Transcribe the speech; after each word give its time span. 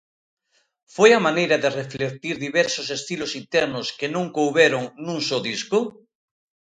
Foi 0.95 1.09
a 1.13 1.23
maneira 1.27 1.55
de 1.63 1.69
reflectir 1.79 2.35
diversos 2.45 2.87
estilos 2.97 3.31
internos 3.41 3.87
que 3.99 4.07
non 4.15 4.25
couberon 4.37 4.83
nun 5.05 5.19
só 5.27 5.37
disco? 5.49 5.77